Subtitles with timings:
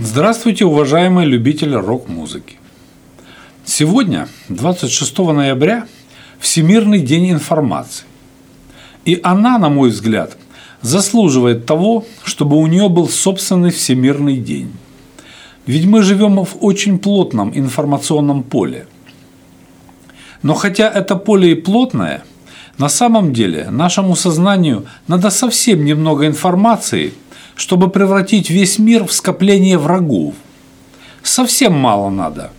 [0.00, 2.54] Здравствуйте, уважаемые любители рок-музыки.
[3.64, 5.88] Сегодня, 26 ноября,
[6.38, 8.06] Всемирный день информации.
[9.04, 10.36] И она, на мой взгляд,
[10.82, 14.70] заслуживает того, чтобы у нее был собственный Всемирный день.
[15.66, 18.86] Ведь мы живем в очень плотном информационном поле.
[20.44, 22.22] Но хотя это поле и плотное,
[22.78, 27.12] на самом деле нашему сознанию надо совсем немного информации–
[27.58, 30.34] чтобы превратить весь мир в скопление врагов.
[31.22, 32.52] Совсем мало надо.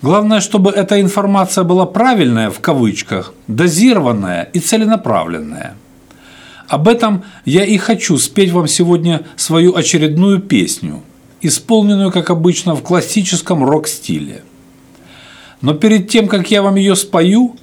[0.00, 5.74] Главное, чтобы эта информация была правильная в кавычках, дозированная и целенаправленная.
[6.68, 11.02] Об этом я и хочу спеть вам сегодня свою очередную песню,
[11.42, 14.42] исполненную, как обычно, в классическом рок-стиле.
[15.60, 17.56] Но перед тем, как я вам ее спою,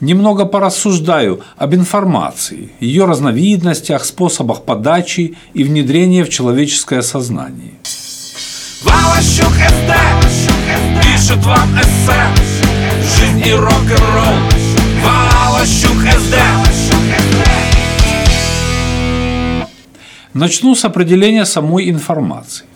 [0.00, 7.74] немного порассуждаю об информации, ее разновидностях, способах подачи и внедрения в человеческое сознание.
[8.82, 9.92] Валащук СД
[11.02, 12.20] пишет вам эссе.
[13.18, 14.38] Жизнь и рок-н-ролл.
[15.04, 16.36] Валащук СД
[20.32, 22.66] Начну с определения самой информации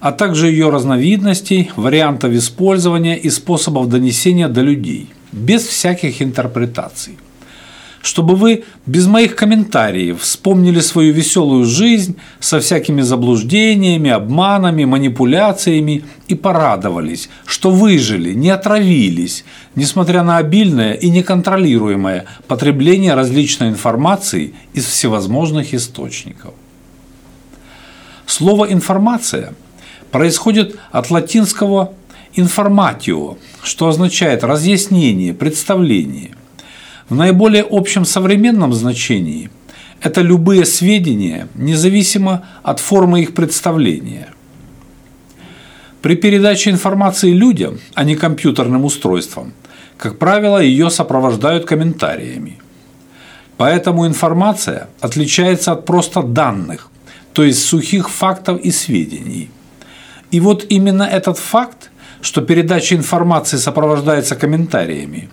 [0.00, 7.16] а также ее разновидностей, вариантов использования и способов донесения до людей, без всяких интерпретаций.
[8.02, 16.34] Чтобы вы без моих комментариев вспомнили свою веселую жизнь со всякими заблуждениями, обманами, манипуляциями и
[16.34, 25.74] порадовались, что выжили, не отравились, несмотря на обильное и неконтролируемое потребление различной информации из всевозможных
[25.74, 26.54] источников.
[28.24, 29.52] Слово «информация»
[30.10, 31.92] происходит от латинского
[32.34, 36.30] «informatio», что означает разъяснение, представление.
[37.08, 39.50] В наиболее общем современном значении
[40.00, 44.28] это любые сведения, независимо от формы их представления.
[46.02, 49.52] При передаче информации людям, а не компьютерным устройствам,
[49.98, 52.58] как правило, ее сопровождают комментариями.
[53.58, 56.88] Поэтому информация отличается от просто данных,
[57.34, 59.50] то есть сухих фактов и сведений–
[60.30, 61.89] и вот именно этот факт,
[62.22, 65.28] что передача информации сопровождается комментариями,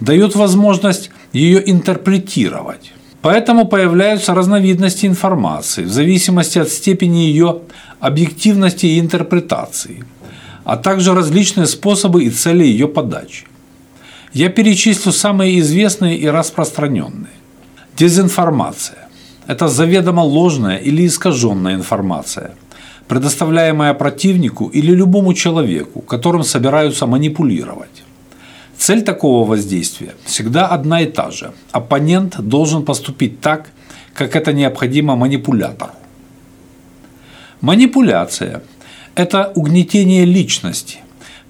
[0.00, 2.92] дает возможность ее интерпретировать.
[3.22, 7.60] Поэтому появляются разновидности информации в зависимости от степени ее
[8.00, 10.04] объективности и интерпретации,
[10.64, 13.46] а также различные способы и цели ее подачи.
[14.32, 17.32] Я перечислю самые известные и распространенные.
[17.96, 19.08] Дезинформация–
[19.46, 22.54] это заведомо ложная или искаженная информация–
[23.08, 28.02] предоставляемая противнику или любому человеку, которым собираются манипулировать.
[28.78, 31.52] Цель такого воздействия всегда одна и та же.
[31.72, 33.70] Оппонент должен поступить так,
[34.12, 35.92] как это необходимо манипулятору.
[37.60, 38.62] Манипуляция–
[39.14, 40.98] это угнетение личности.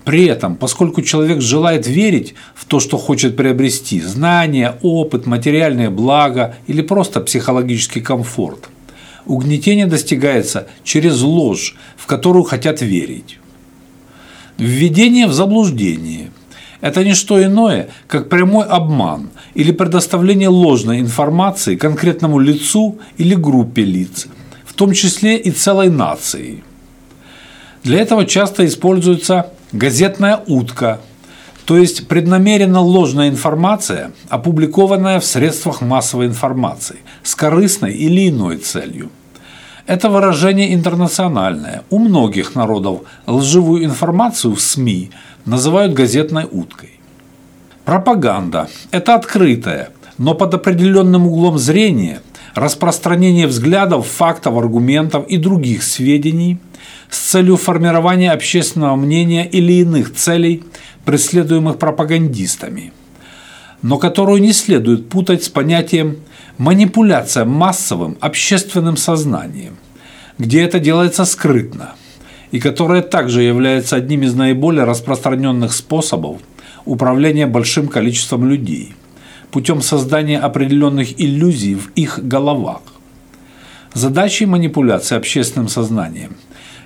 [0.05, 6.55] При этом, поскольку человек желает верить в то, что хочет приобрести– знания, опыт, материальные блага
[6.69, 8.69] или просто психологический комфорт–
[9.27, 13.39] Угнетение достигается через ложь, в которую хотят верить.
[14.57, 16.31] Введение в заблуждение–
[16.81, 23.83] это не что иное, как прямой обман или предоставление ложной информации конкретному лицу или группе
[23.83, 24.29] лиц,
[24.65, 26.63] в том числе и целой нации.
[27.83, 31.01] Для этого часто используется газетная утка,
[31.67, 39.11] то есть преднамеренно ложная информация, опубликованная в средствах массовой информации с корыстной или иной целью.
[39.87, 41.83] Это выражение интернациональное.
[41.91, 45.11] У многих народов лживую информацию в СМИ
[45.45, 47.01] называют газетной уткой.
[47.85, 52.21] Пропаганда– это открытое, но под определенным углом зрения
[52.57, 56.59] распространение взглядов, фактов, аргументов и других сведений
[57.11, 60.65] с целью формирования общественного мнения или иных целей,
[61.05, 62.93] преследуемых пропагандистами,
[63.83, 66.17] но которую не следует путать с понятием
[66.59, 69.77] манипуляция массовым общественным сознанием,
[70.39, 71.95] где это делается скрытно,
[72.51, 76.39] и которая также является одним из наиболее распространенных способов
[76.87, 78.95] управления большим количеством людей
[79.51, 82.83] путем создания определенных иллюзий в их головах.
[83.95, 86.37] Задачей манипуляции общественным сознанием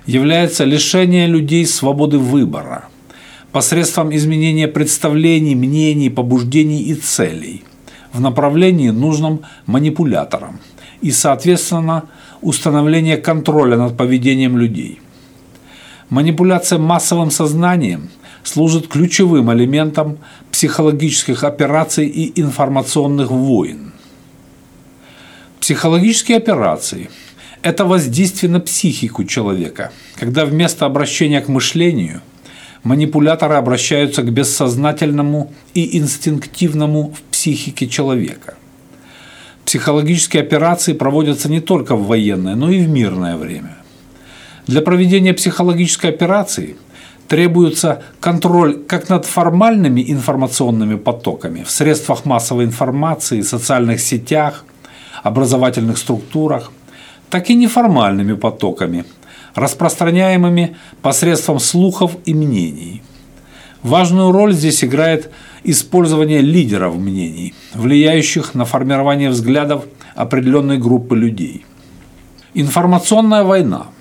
[0.05, 2.85] является лишение людей свободы выбора
[3.51, 7.63] посредством изменения представлений, мнений, побуждений и целей–
[8.13, 10.59] в направлении, нужном манипуляторам
[11.01, 12.03] и, соответственно,
[12.41, 14.99] установление контроля над поведением людей.
[16.09, 18.09] Манипуляция массовым сознанием
[18.43, 20.17] служит ключевым элементом
[20.61, 23.93] психологических операций и информационных войн.
[25.59, 27.09] Психологические операции
[27.63, 32.21] Это воздействие на психику человека, когда вместо обращения к мышлению
[32.83, 38.53] манипуляторы обращаются к бессознательному и инстинктивному в психике человека.
[39.65, 43.77] Психологические операции проводятся не только в военное, но и в мирное время.
[44.67, 46.75] Для проведения психологической операции
[47.31, 54.65] требуется контроль как над формальными информационными потоками в средствах массовой информации, социальных сетях,
[55.23, 56.73] образовательных структурах,
[57.29, 59.05] так и неформальными потоками,
[59.55, 63.01] распространяемыми посредством слухов и мнений.
[63.81, 65.31] Важную роль здесь играет
[65.63, 69.85] использование лидеров мнений, влияющих на формирование взглядов
[70.15, 71.65] определенной группы людей.
[72.55, 73.85] Информационная война–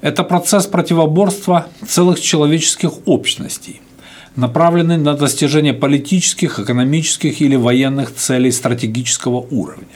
[0.00, 3.80] это процесс противоборства целых человеческих общностей,
[4.36, 9.86] направленный на достижение политических, экономических или военных целей стратегического уровня.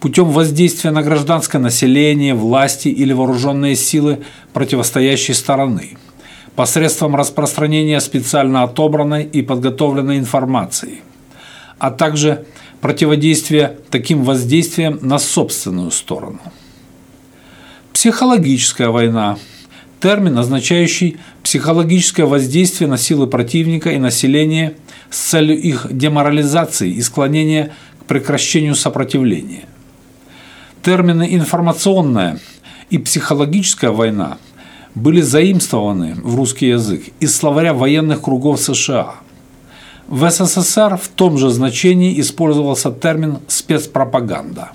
[0.00, 4.20] Путем воздействия на гражданское население, власти или вооруженные силы
[4.52, 5.96] противостоящей стороны–
[6.56, 11.02] посредством распространения специально отобранной и подготовленной информации,
[11.78, 12.46] а также
[12.80, 16.40] противодействия таким воздействиям на собственную сторону.
[17.96, 19.38] Психологическая война–
[20.02, 24.74] термин, означающий психологическое воздействие на силы противника и населения
[25.08, 29.64] с целью их деморализации и склонения к прекращению сопротивления.
[30.82, 32.38] Термины «информационная»
[32.90, 34.36] и «психологическая война»
[34.94, 39.14] были заимствованы в русский язык из словаря военных кругов США.
[40.06, 44.72] В СССР в том же значении использовался термин «спецпропаганда».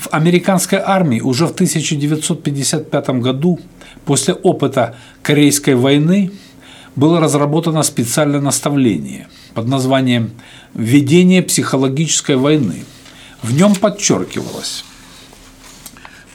[0.00, 3.60] В американской армии уже в 1955 году,
[4.06, 6.30] после опыта Корейской войны,
[6.96, 10.30] было разработано специальное наставление под названием
[10.72, 12.84] «Введение психологической войны».
[13.42, 14.84] В нем подчеркивалось,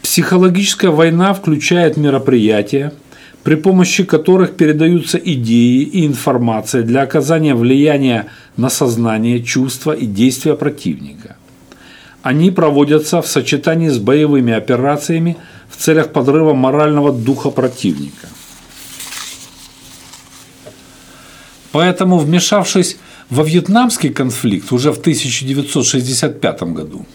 [0.02, 2.92] Психологическая война включает мероприятия,
[3.42, 10.54] при помощи которых передаются идеи и информация для оказания влияния на сознание, чувства и действия
[10.54, 11.35] противника.
[12.26, 15.36] Они проводятся в сочетании с боевыми операциями
[15.68, 18.26] в целях подрыва морального духа противника.
[21.70, 22.96] Поэтому, вмешавшись
[23.30, 27.06] во вьетнамский конфликт уже в 1965 году,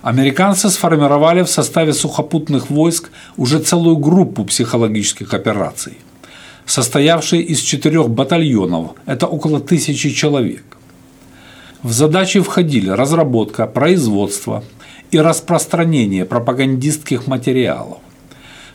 [0.00, 5.94] Американцы сформировали в составе сухопутных войск уже целую группу психологических операций,
[6.66, 10.62] состоявшие из четырех батальонов, это около тысячи человек.
[11.82, 14.62] В задачи входили разработка, производство
[15.10, 17.98] и распространение пропагандистских материалов.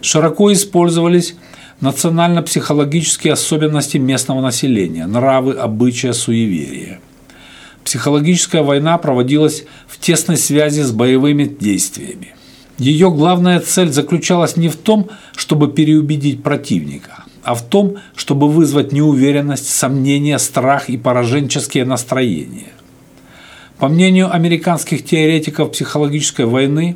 [0.01, 1.35] Широко использовались
[1.79, 6.99] национально-психологические особенности местного населения, нравы, обычаи, суеверия–
[7.87, 12.35] Психологическая война проводилась в тесной связи с боевыми действиями.
[12.77, 15.07] Ее главная цель заключалась не в том,
[15.37, 22.73] чтобы переубедить противника, а в том, чтобы вызвать неуверенность, сомнения, страх и пораженческие настроения.
[23.79, 26.95] По мнению американских теоретиков психологической войны,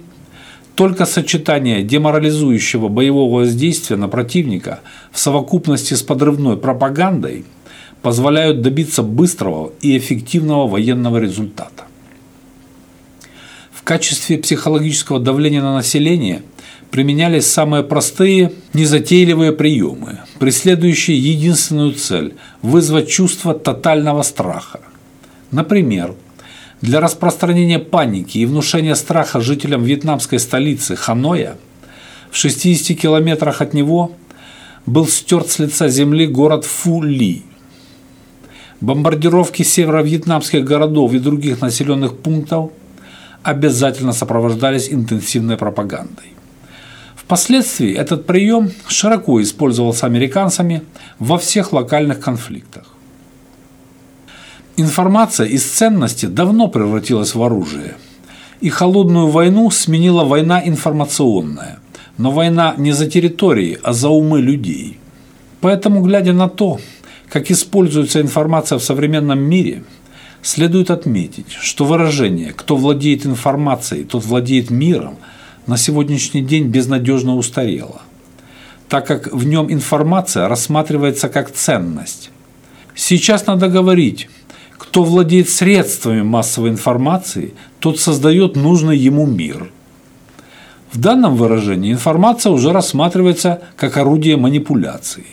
[0.76, 4.80] только сочетание деморализующего боевого воздействия на противника
[5.12, 7.46] в совокупности с подрывной пропагандой–
[8.02, 11.86] позволяют добиться быстрого и эффективного военного результата.
[13.72, 16.44] В качестве психологического давления на население
[16.90, 24.82] применялись самые простые, незатейливые приемы, преследующие единственную цель– вызвать чувство тотального страха.
[25.52, 26.14] Например,
[26.82, 31.58] для распространения паники и внушения страха жителям вьетнамской столицы Ханоя
[32.32, 34.14] в 60 километрах от него
[34.86, 37.44] был стерт с лица земли город Фу-Ли–
[38.82, 42.72] Бомбардировки северо-вьетнамских городов и других населенных пунктов
[43.44, 46.34] обязательно сопровождались интенсивной пропагандой.
[47.16, 50.82] Впоследствии этот прием широко использовался американцами
[51.20, 52.91] во всех локальных конфликтах.
[54.78, 57.96] Информация из ценности давно превратилась в оружие,
[58.62, 61.80] и холодную войну сменила война информационная,
[62.18, 64.98] но война не за территории, а за умы людей.
[65.60, 66.80] Поэтому, глядя на то,
[67.30, 69.84] как используется информация в современном мире,
[70.42, 75.18] следует отметить, что выражение «кто владеет информацией, тот владеет миром»
[75.68, 78.02] на сегодняшний день безнадежно устарело,
[78.90, 82.32] так как в нем информация рассматривается как ценность.
[82.96, 84.28] Сейчас надо говорить,
[84.82, 89.70] кто владеет средствами массовой информации, тот создает нужный ему мир.
[90.92, 95.28] В данном выражении информация уже рассматривается как орудие манипуляции.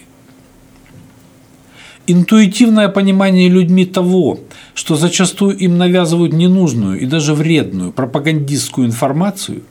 [2.06, 4.40] Интуитивное понимание людьми того,
[4.74, 9.62] что зачастую им навязывают ненужную и даже вредную пропагандистскую информацию,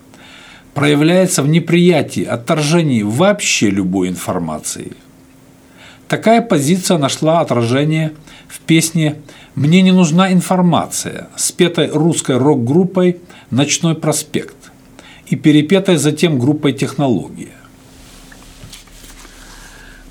[0.74, 4.94] проявляется в неприятии, отторжении вообще любой информации.
[6.08, 8.14] Такая позиция нашла отражение
[8.48, 9.18] в песне
[9.58, 13.18] «Мне не нужна информация», спетой русской рок-группой
[13.50, 14.56] «Ночной проспект»
[15.26, 17.56] и перепетой затем группой «Технология».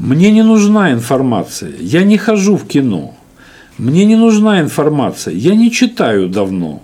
[0.01, 3.15] Мне не нужна информация, я не хожу в кино.
[3.79, 6.83] Мне не нужна информация, я не читаю давно.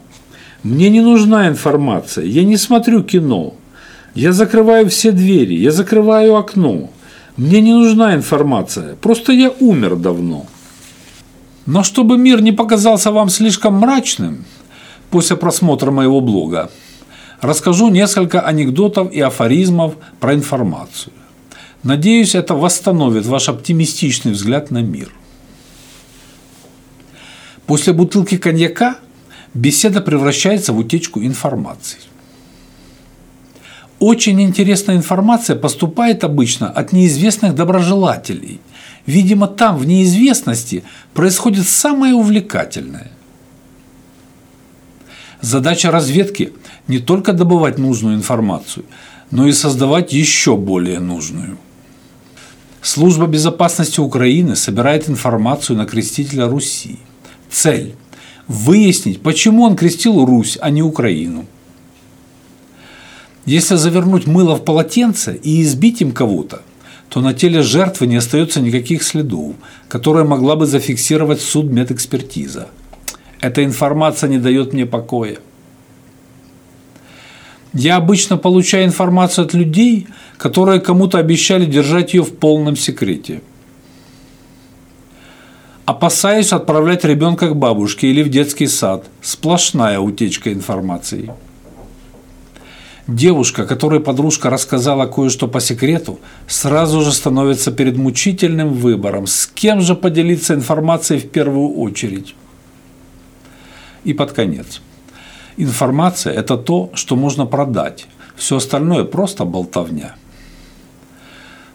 [0.63, 3.55] Мне не нужна информация, я не смотрю кино.
[4.15, 6.91] Я закрываю все двери, я закрываю окно.
[7.37, 10.47] Мне не нужна информация, просто я умер давно.
[11.67, 14.45] Но чтобы мир не показался вам слишком мрачным
[15.11, 16.71] после просмотра моего блога,
[17.41, 21.13] расскажу несколько анекдотов и афоризмов про информацию.
[21.83, 25.13] Надеюсь, это восстановит ваш оптимистичный взгляд на мир.
[27.67, 28.97] После бутылки коньяка
[29.55, 31.99] беседа превращается в утечку информации.
[33.99, 38.61] Очень интересная информация поступает обычно от неизвестных доброжелателей.
[39.07, 43.11] Видимо, там, в неизвестности, происходит самое увлекательное.
[45.41, 46.53] Задача разведки–
[46.89, 48.85] не только добывать нужную информацию,
[49.31, 51.59] но и создавать еще более нужную–
[52.83, 56.99] Служба безопасности Украины собирает информацию на крестителя Руси.
[57.49, 57.95] Цель–
[58.49, 61.47] выяснить, почему он крестил Русь, а не Украину.
[63.47, 66.63] Если завернуть мыло в полотенце и избить им кого-то,
[67.13, 69.55] то на теле жертвы не остается никаких следов,
[69.87, 72.69] которые могла бы зафиксировать суд медэкспертиза.
[73.43, 75.37] Эта информация не дает мне покоя.
[77.75, 80.07] Я обычно получаю информацию от людей,
[80.39, 83.43] которые кому-то обещали держать ее в полном секрете.
[85.85, 89.05] Опасаюсь отправлять ребенка к бабушке или в детский сад.
[89.21, 91.31] Сплошная утечка информации.
[93.09, 99.81] Девушка, которой подружка рассказала кое-что по секрету, сразу же становится перед мучительным выбором, с кем
[99.81, 102.35] же поделиться информацией в первую очередь.
[104.05, 104.81] И под конец–
[105.57, 108.07] Информация– это то, что можно продать.
[108.37, 110.15] Все остальное– просто болтовня.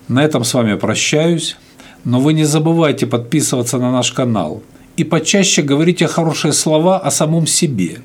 [0.08, 1.58] На этом с вами прощаюсь,
[2.04, 4.64] но вы не забывайте подписываться на наш канал
[4.96, 8.00] и почаще говорите хорошие слова о самом себе.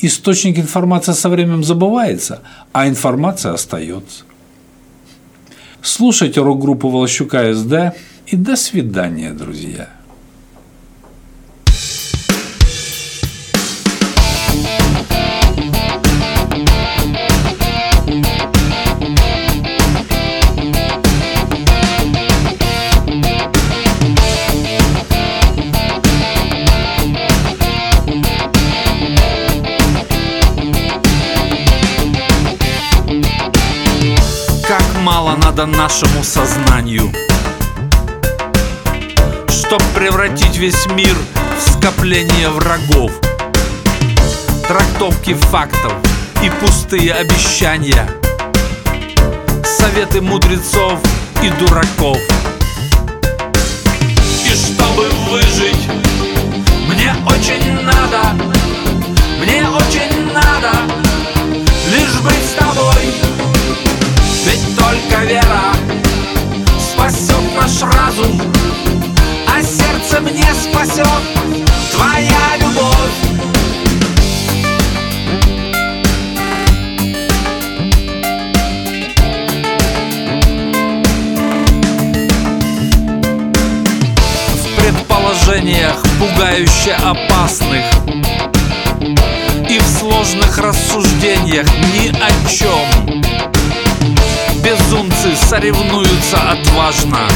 [0.00, 4.24] Источник информации со временем забывается, а информация остается.
[5.82, 9.88] Слушайте рок-группу Волощука СД и до свидания, друзья.
[35.58, 37.12] Надо нашему сознанию.
[39.48, 41.16] Чтоб превратить весь мир
[41.56, 43.10] в скопление врагов
[44.68, 45.92] Трактовки фактов
[46.44, 48.08] и пустые обещания
[49.64, 51.00] Советы мудрецов
[51.42, 52.18] и дураков.
[54.44, 55.88] И чтобы выжить,
[56.86, 58.32] мне очень надо
[59.40, 60.70] Мне очень надо
[61.90, 63.27] лишь быть с тобой
[64.48, 65.74] ведь только вера
[66.80, 68.40] спасет наш разум
[69.46, 71.06] А сердце мне спасет
[71.92, 72.94] твоя любовь.
[84.54, 87.84] В предположениях пугающе опасных
[89.68, 93.07] И в сложных рассуждениях ни о чем
[94.88, 97.28] безумцы соревнуются отважно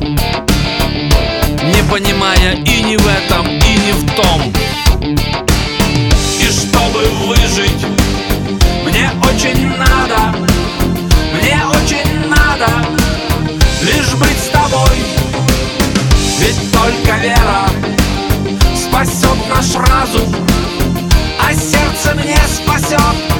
[0.00, 4.52] Не понимая и не в этом, и не в том.
[6.40, 7.86] И чтобы выжить,
[8.84, 10.36] мне очень надо
[11.34, 12.68] Мне очень надо
[13.82, 14.98] лишь быть с тобой.
[16.38, 17.68] Ведь только вера
[18.74, 20.34] спасет наш разум
[21.40, 23.31] А сердце мне спасет.